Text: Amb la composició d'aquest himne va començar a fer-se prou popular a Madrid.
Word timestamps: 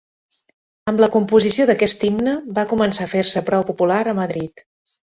Amb 0.91 1.03
la 1.03 1.09
composició 1.17 1.69
d'aquest 1.71 2.07
himne 2.09 2.35
va 2.57 2.65
començar 2.75 3.09
a 3.09 3.13
fer-se 3.15 3.47
prou 3.53 3.71
popular 3.73 4.03
a 4.17 4.21
Madrid. 4.25 4.69